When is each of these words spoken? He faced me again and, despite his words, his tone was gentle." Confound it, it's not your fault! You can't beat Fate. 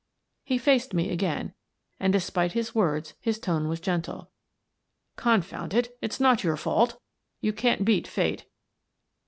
He 0.43 0.57
faced 0.57 0.95
me 0.95 1.11
again 1.11 1.53
and, 1.99 2.11
despite 2.11 2.53
his 2.53 2.73
words, 2.73 3.13
his 3.21 3.37
tone 3.37 3.67
was 3.69 3.79
gentle." 3.79 4.31
Confound 5.29 5.75
it, 5.75 5.95
it's 6.01 6.19
not 6.19 6.43
your 6.43 6.57
fault! 6.57 6.99
You 7.39 7.53
can't 7.53 7.85
beat 7.85 8.07
Fate. 8.07 8.45